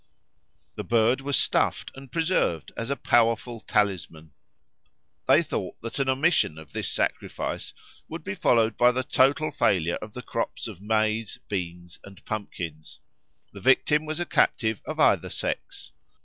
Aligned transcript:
The 0.77 0.83
bird 0.83 1.21
was 1.21 1.37
stuffed 1.37 1.91
and 1.93 2.11
preserved 2.11 2.71
as 2.75 2.89
a 2.89 2.95
powerful 2.95 3.59
talisman. 3.59 4.33
They 5.27 5.43
thought 5.43 5.79
that 5.81 5.99
an 5.99 6.09
omission 6.09 6.57
of 6.57 6.73
this 6.73 6.89
sacrifice 6.89 7.71
would 8.07 8.23
be 8.23 8.33
followed 8.33 8.77
by 8.77 8.93
the 8.93 9.03
total 9.03 9.51
failure 9.51 9.99
of 10.01 10.15
the 10.15 10.23
crops 10.23 10.67
of 10.67 10.81
maize, 10.81 11.37
beans, 11.49 11.99
and 12.03 12.25
pumpkins. 12.25 12.99
The 13.53 13.61
victim 13.61 14.05
was 14.07 14.19
a 14.19 14.25
captive 14.25 14.81
of 14.87 14.99
either 14.99 15.29
sex. 15.29 15.91